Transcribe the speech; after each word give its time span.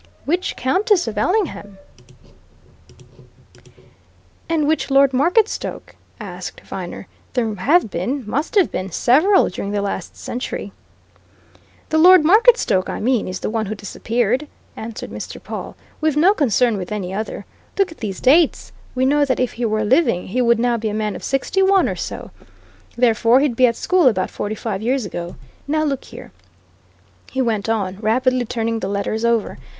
"Which 0.25 0.55
Countess 0.55 1.07
of 1.07 1.15
Ellingham, 1.15 1.77
and 4.49 4.67
which 4.67 4.89
Lord 4.89 5.11
Marketstoke?" 5.13 5.95
asked 6.19 6.61
Viner. 6.61 7.05
"There 7.33 7.53
have 7.53 7.91
been 7.91 8.27
must 8.27 8.55
have 8.55 8.71
been 8.71 8.89
several 8.91 9.47
during 9.49 9.73
the 9.73 9.81
last 9.83 10.17
century." 10.17 10.71
"The 11.89 11.99
Lord 11.99 12.23
Marketstoke 12.25 12.89
I 12.89 12.99
mean 12.99 13.27
is 13.27 13.41
the 13.41 13.49
one 13.51 13.67
who 13.67 13.75
disappeared," 13.75 14.47
answered 14.75 15.11
Mr. 15.11 15.39
Pawle. 15.39 15.75
"We've 16.01 16.17
no 16.17 16.33
concern 16.33 16.77
with 16.77 16.91
any 16.91 17.13
other. 17.13 17.45
Look 17.77 17.91
at 17.91 17.99
these 17.99 18.19
dates! 18.19 18.71
We 18.95 19.05
know 19.05 19.23
that 19.23 19.39
if 19.39 19.51
he 19.53 19.65
were 19.65 19.83
living, 19.85 20.29
he 20.29 20.41
would 20.41 20.57
now 20.57 20.77
be 20.77 20.89
a 20.89 20.95
man 20.95 21.15
of 21.15 21.23
sixty 21.23 21.61
one 21.61 21.87
or 21.87 21.95
so; 21.95 22.31
therefore, 22.97 23.39
he'd 23.39 23.55
be 23.55 23.67
at 23.67 23.75
school 23.75 24.07
about 24.07 24.31
forty 24.31 24.55
five 24.55 24.81
years 24.81 25.05
ago. 25.05 25.35
Now, 25.67 25.83
look 25.83 26.05
here," 26.05 26.31
he 27.31 27.39
went 27.43 27.69
on, 27.69 27.97
rapidly 27.99 28.45
turning 28.45 28.79
the 28.79 28.89
letters 28.89 29.23
over. 29.23 29.59